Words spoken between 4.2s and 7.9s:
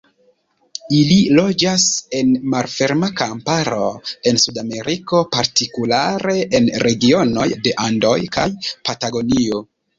en Sudameriko, partikulare en regionoj de